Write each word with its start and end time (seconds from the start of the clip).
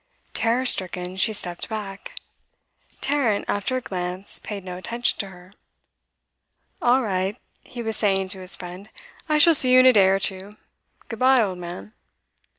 Terror 0.33 0.65
stricken, 0.65 1.15
she 1.15 1.31
stepped 1.31 1.69
back. 1.69 2.15
Tarrant, 3.01 3.45
after 3.47 3.77
a 3.77 3.81
glance, 3.81 4.39
paid 4.39 4.63
no 4.65 4.75
attention 4.75 5.19
to 5.19 5.27
her. 5.27 5.51
'All 6.81 7.03
right,' 7.03 7.37
he 7.63 7.83
was 7.83 7.97
saying 7.97 8.29
to 8.29 8.39
his 8.39 8.55
friend, 8.55 8.89
'I 9.29 9.37
shall 9.37 9.53
see 9.53 9.73
you 9.73 9.79
in 9.79 9.85
a 9.85 9.93
day 9.93 10.07
or 10.07 10.17
two. 10.19 10.57
Good 11.07 11.19
bye, 11.19 11.43
old 11.43 11.59
man. 11.59 11.93